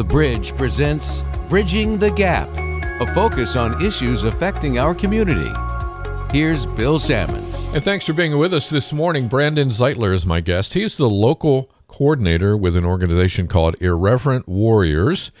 [0.00, 1.20] The Bridge presents
[1.50, 2.48] Bridging the Gap,
[3.02, 5.52] a focus on issues affecting our community.
[6.32, 7.44] Here's Bill Salmon.
[7.74, 9.28] And thanks for being with us this morning.
[9.28, 10.72] Branden Zeitler is my guest.
[10.72, 15.32] He's the local coordinator with an organization called Irreverent Warriors,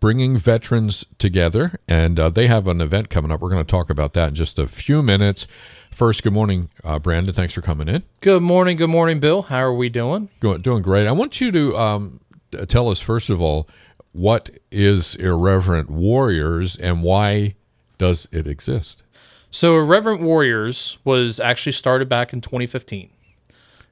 [0.00, 1.78] bringing veterans together.
[1.86, 3.42] And uh, they have an event coming up.
[3.42, 5.46] We're going to talk about that in just a few minutes.
[5.90, 7.34] First, good morning, uh, Branden.
[7.34, 8.02] Thanks for coming in.
[8.22, 8.78] Good morning.
[8.78, 9.42] Good morning, Bill.
[9.42, 10.30] How are we doing?
[10.40, 11.06] Go, doing great.
[11.06, 12.20] I want you to um,
[12.66, 13.68] tell us, first of all,
[14.16, 17.54] what is Irreverent Warriors and why
[17.98, 19.02] does it exist?
[19.50, 23.10] So, Irreverent Warriors was actually started back in 2015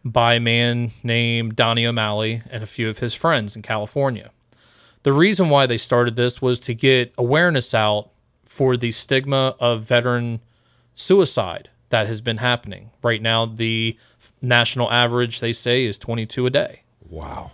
[0.03, 4.31] by a man named Donnie O'Malley and a few of his friends in California.
[5.03, 8.11] The reason why they started this was to get awareness out
[8.45, 10.41] for the stigma of veteran
[10.95, 12.91] suicide that has been happening.
[13.03, 13.99] Right now, the
[14.41, 16.83] national average, they say, is 22 a day.
[17.09, 17.53] Wow.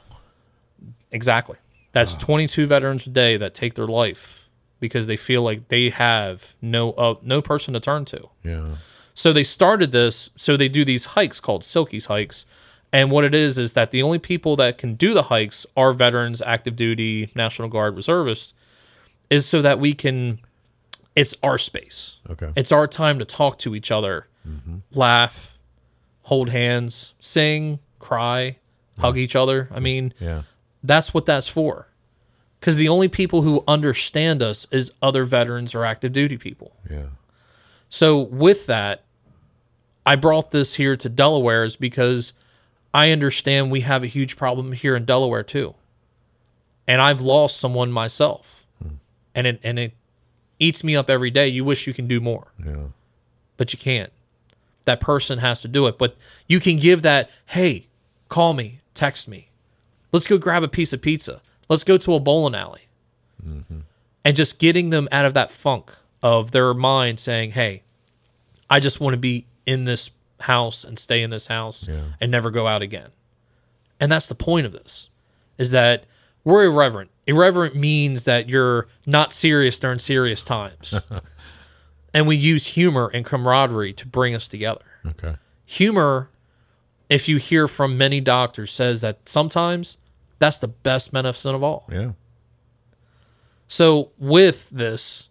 [1.11, 1.57] Exactly.
[1.93, 6.55] That's 22 veterans a day that take their life because they feel like they have
[6.63, 8.29] no uh, no person to turn to.
[8.45, 8.77] Yeah.
[9.15, 10.31] So they started this.
[10.37, 12.47] So they do these hikes called Silkies hikes,
[12.93, 15.93] and what it is is that the only people that can do the hikes are
[15.93, 18.55] veterans, active duty, National Guard, reservists,
[19.29, 20.39] is so that we can.
[21.17, 22.17] It's our space.
[22.31, 22.51] Okay.
[22.57, 24.29] It's our time to talk to each other,
[24.95, 25.59] laugh,
[26.23, 28.57] hold hands, sing, cry,
[28.99, 29.69] hug each other.
[29.73, 30.43] I mean, Yeah.
[30.83, 31.89] That's what that's for.
[32.59, 36.73] Because the only people who understand us is other veterans or active duty people.
[36.91, 37.07] Yeah.
[37.89, 39.03] So with that,
[40.05, 42.33] I brought this here to Delaware is because
[42.93, 45.75] I understand we have a huge problem here in Delaware too.
[46.87, 48.65] And I've lost someone myself.
[48.83, 48.95] Hmm.
[49.35, 49.93] And it and it
[50.59, 51.49] eats me up every day.
[51.49, 52.89] You wish you can do more, Yeah.
[53.57, 54.13] but you can't.
[54.85, 55.97] That person has to do it.
[55.99, 57.87] But you can give that, hey,
[58.29, 59.50] call me, text me.
[60.13, 61.41] Let's go grab a piece of pizza.
[61.69, 62.89] Let's go to a bowling alley.
[63.47, 63.81] Mm-hmm.
[64.25, 67.83] And just getting them out of that funk of their mind saying, hey,
[68.69, 72.01] I just want to be in this house and stay in this house Yeah.
[72.21, 73.11] and never go out again.
[73.99, 75.11] And that's the point of this
[75.59, 76.05] is that
[76.45, 77.11] we're irreverent.
[77.27, 80.95] Irreverent means that you're not serious during serious times.
[82.15, 84.85] and we use humor and camaraderie to bring us together.
[85.07, 85.37] Okay.
[85.67, 86.31] Humor,
[87.09, 89.99] if you hear from many doctors, says that sometimes
[90.41, 91.87] that's the best medicine of all.
[91.93, 92.13] Yeah.
[93.69, 95.29] So with this,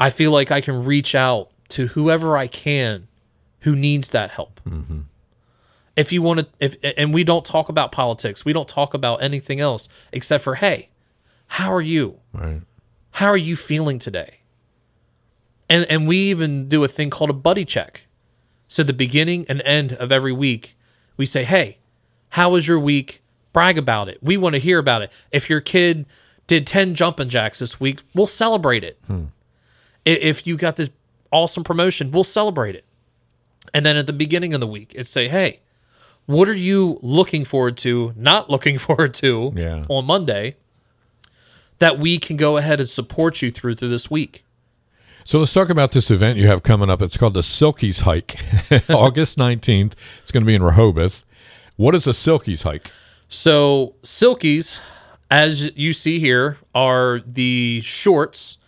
[0.00, 3.08] I feel like I can reach out to whoever I can
[3.60, 4.60] who needs that help.
[4.66, 5.00] Mm-hmm.
[5.96, 9.22] If you want to, if and we don't talk about politics, we don't talk about
[9.22, 10.90] anything else except for, hey,
[11.48, 12.20] how are you?
[12.32, 12.62] Right.
[13.12, 14.40] How are you feeling today?
[15.68, 18.06] And and we even do a thing called a buddy check.
[18.68, 20.76] So the beginning and end of every week,
[21.16, 21.78] we say, "Hey,
[22.30, 23.22] how was your week?
[23.56, 24.18] Brag about it.
[24.22, 25.10] We want to hear about it.
[25.32, 26.04] If your kid
[26.46, 28.98] did 10 jumping jacks this week, we'll celebrate it.
[29.06, 29.24] Hmm.
[30.06, 30.90] I- If you got this
[31.32, 32.84] awesome promotion, we'll celebrate it.
[33.72, 35.60] And then at the beginning of the week, it's say, "Hey,
[36.26, 39.84] what are you looking forward to, not looking forward to Yeah.
[39.88, 40.56] on Monday
[41.78, 44.44] that we can go ahead and support you through through this week?"
[45.24, 47.00] So let's talk about this event you have coming up.
[47.00, 48.36] It's called the Silkies Hike,
[48.90, 49.94] August 19th.
[50.22, 51.24] It's going to be in Rehoboth.
[51.76, 52.90] What is a Silkies Hike?
[53.28, 54.80] So silkies,
[55.30, 58.58] as you see here, are the shorts.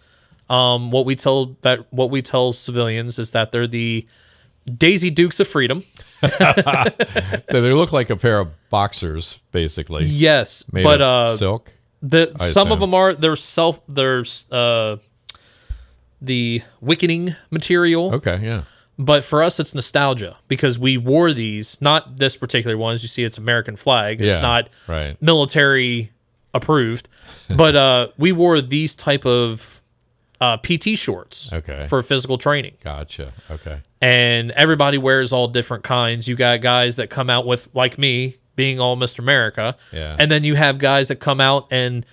[0.50, 4.06] Um, what we tell that what we tell civilians is that they're the
[4.76, 5.84] Daisy Dukes of Freedom.
[7.50, 10.04] So they look like a pair of boxers, basically.
[10.04, 11.72] Yes, but uh, silk.
[12.02, 14.96] the I some of them are they're self there's uh
[16.20, 18.14] the wickening material.
[18.14, 18.62] Okay, yeah.
[18.98, 21.80] But for us, it's nostalgia because we wore these.
[21.80, 22.94] Not this particular one.
[22.94, 24.20] As you see, it's American flag.
[24.20, 25.16] It's Yeah, not right.
[25.22, 26.10] military
[26.52, 27.08] approved.
[27.56, 29.80] but uh, we wore these type of
[30.40, 31.86] uh, PT shorts Okay.
[31.88, 33.32] for physical training, Gotcha.
[33.50, 33.80] Okay.
[34.00, 36.26] and everybody wears all different kinds.
[36.28, 39.18] You got guys that come out with like me being all Mr.
[39.20, 40.16] America, Yeah.
[40.18, 42.04] and then you have guys that come out and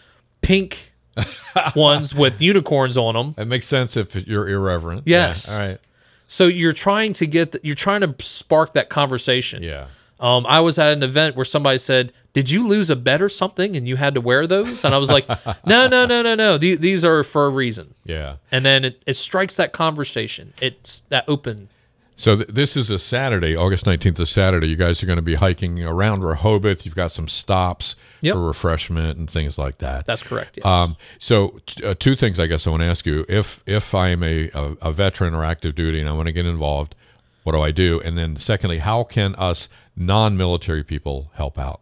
[0.41, 0.93] pink
[1.75, 3.33] ones with unicorns on them.
[3.37, 5.03] That makes sense if you're irreverent.
[5.05, 5.47] Yes.
[5.49, 5.55] Yeah.
[5.63, 5.79] All right.
[6.27, 9.63] So you're trying to get, the, you're trying to spark that conversation.
[9.63, 9.87] Yeah.
[10.19, 13.27] Um, I was at an event where somebody said, "Did you lose a bet or
[13.27, 15.27] something, and you had to wear those?" And I was like,
[15.65, 16.57] "No, no, no, no, no.
[16.57, 18.37] These, these are for a reason." Yeah.
[18.51, 20.53] And then it, it strikes that conversation.
[20.61, 21.67] It's that open.
[22.17, 24.67] So th- this is a Saturday, August 19th is Saturday.
[24.67, 26.85] You guys are going to be hiking around Rehoboth.
[26.85, 28.35] You've got some stops Yep.
[28.35, 30.05] for refreshment and things like that.
[30.05, 30.55] That's correct.
[30.57, 30.65] Yes.
[30.65, 33.25] Um, so t- uh, two things I guess I want to ask you.
[33.27, 36.31] If if I am a, a, a veteran or active duty and I want to
[36.31, 36.95] get involved,
[37.43, 37.99] what do I do?
[37.99, 39.67] And then secondly, how can us
[39.97, 41.81] non-military people help out?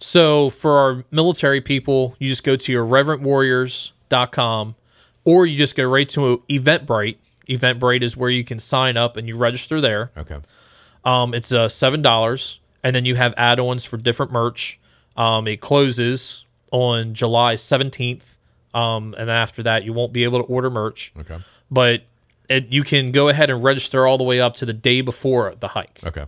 [0.00, 4.74] So for our military people, you just go to irreverentwarriors.com
[5.24, 7.16] or you just go right to Eventbrite.
[7.50, 10.10] Eventbrite is where you can sign up and you register there.
[10.16, 10.38] Okay.
[11.04, 14.78] Um, it's uh, seven dollars, and then you have add-ons for different merch.
[15.16, 18.38] Um, it closes on July seventeenth,
[18.72, 21.12] um, and after that, you won't be able to order merch.
[21.18, 21.38] Okay.
[21.70, 22.02] But
[22.48, 25.54] it, you can go ahead and register all the way up to the day before
[25.58, 26.00] the hike.
[26.04, 26.26] Okay.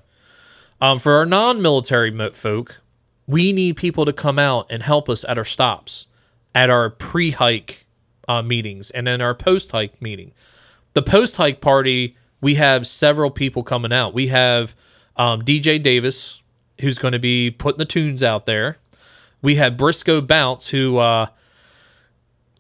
[0.81, 2.83] Um, for our non-military folk,
[3.27, 6.07] we need people to come out and help us at our stops,
[6.55, 7.87] at our pre-hike
[8.27, 10.33] uh, meetings, and then our post-hike meeting.
[10.95, 14.13] The post-hike party, we have several people coming out.
[14.15, 14.75] We have
[15.17, 16.41] um, DJ Davis,
[16.81, 18.79] who's going to be putting the tunes out there.
[19.41, 21.27] We have Briscoe Bounce, who uh,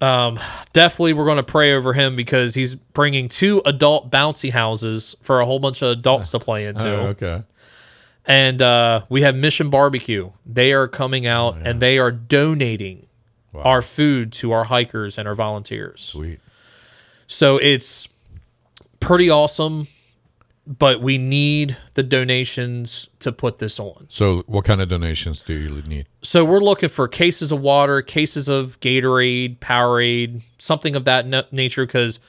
[0.00, 0.38] um,
[0.72, 5.40] definitely we're going to pray over him because he's bringing two adult bouncy houses for
[5.40, 7.42] a whole bunch of adults to play into Oh, okay.
[8.26, 10.30] and uh, we have Mission Barbecue.
[10.44, 13.06] They are coming out and they are donating
[13.54, 16.00] our food to our hikers and our volunteers.
[16.00, 16.40] Sweet.
[17.28, 18.08] So it's
[19.02, 19.88] pretty awesome,
[20.66, 24.06] but we need the donations to put this on.
[24.08, 26.06] So, what kind of donations do you need?
[26.22, 31.42] So we're looking for cases of water, cases of Gatorade, Powerade, something of that na-
[31.50, 32.20] nature because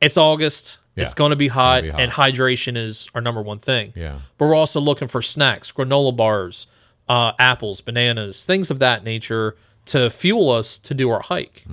[0.00, 0.78] it's August.
[0.98, 2.00] It's going to be hot, be hot.
[2.00, 3.92] and hydration is our number one thing.
[3.94, 4.20] Yeah.
[4.38, 6.66] But we're also looking for snacks, granola bars,
[7.06, 9.56] uh, apples, bananas, things of that nature
[9.86, 11.64] to fuel us to do our hike.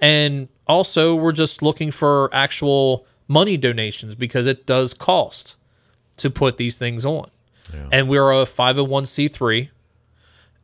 [0.00, 5.56] And also, we're just looking for actual money donations because it does cost
[6.16, 7.30] to put these things on.
[7.92, 9.68] And we're a 501c3.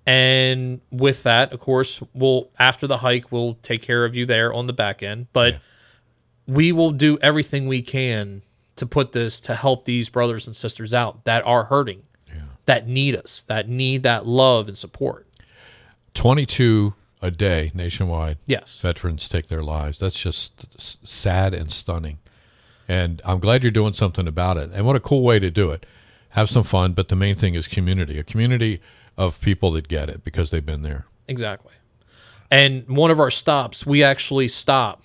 [0.06, 4.52] And with that, of course, we'll after the hike, we'll take care of you there
[4.52, 5.26] on the back end.
[5.32, 5.56] But
[6.46, 8.42] we will do everything we can
[8.76, 12.02] to put this to help these brothers and sisters out that are hurting,
[12.66, 15.26] that need us, that need that love and support.
[16.14, 18.38] 22 a day nationwide.
[18.46, 18.78] Yes.
[18.78, 19.98] Veterans take their lives.
[19.98, 22.18] That's just sad and stunning.
[22.88, 24.70] And I'm glad you're doing something about it.
[24.72, 25.86] And what a cool way to do it.
[26.30, 28.80] Have some fun, but the main thing is community, a community
[29.16, 31.06] of people that get it because they've been there.
[31.28, 31.72] Exactly.
[32.50, 35.02] And one of our stops, we actually stop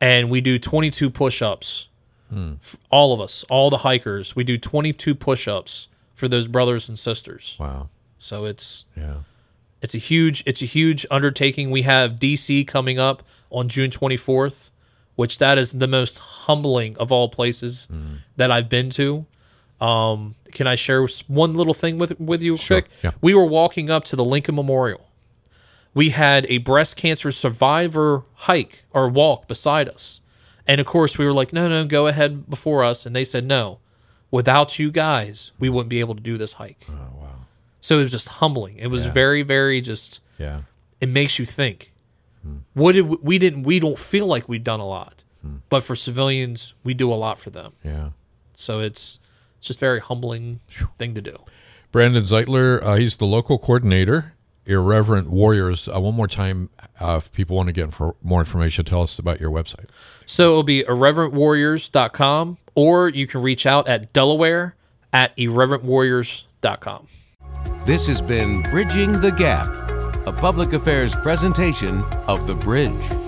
[0.00, 1.88] and we do 22 push ups.
[2.30, 2.52] F- hmm.
[2.90, 6.98] All of us, all the hikers, we do 22 push ups for those brothers and
[6.98, 7.56] sisters.
[7.58, 7.88] Wow.
[8.18, 9.18] So it's Yeah.
[9.82, 11.70] it's a huge it's a huge undertaking.
[11.70, 14.70] We have DC coming up on June 24th,
[15.16, 17.88] which that is the most humbling of all places
[18.36, 19.26] that I've been to.
[19.80, 22.90] Um, can I share one little thing with with you Sure, quick?
[23.02, 23.10] yeah.
[23.20, 25.08] We were walking up to the Lincoln Memorial.
[25.92, 30.20] We had a breast cancer survivor hike or walk beside us.
[30.66, 33.04] And of course, we were like, no, no, go ahead before us.
[33.06, 33.78] And they said, no,
[34.30, 36.86] without you guys, we wouldn't be able to do this hike.
[36.88, 37.28] Oh, wow.
[37.80, 38.78] So it was just humbling.
[38.78, 39.12] It was Yeah.
[39.12, 40.62] very, very just Yeah.
[41.00, 41.92] it makes you think.
[42.74, 45.24] What did we, we didn't we don't feel like we've done a lot,
[45.68, 47.72] but for civilians we do a lot for them.
[47.82, 48.10] Yeah.
[48.54, 49.18] So it's
[49.58, 50.60] it's just very humbling
[50.98, 51.36] thing to do.
[51.92, 54.34] Branden Zeitler, uh, he's the local coordinator,
[54.66, 55.88] Irreverent Warriors.
[55.88, 56.70] Uh, one more time,
[57.00, 59.86] uh, if people want to get for more information, tell us about your website.
[60.26, 64.74] So it'll be irreverentwarriors.com or you can reach out at Delaware
[65.12, 67.06] at irreverentwarriors.com.
[67.86, 69.68] This has been Bridging the Gap,
[70.26, 73.23] a public affairs presentation of The Bridge.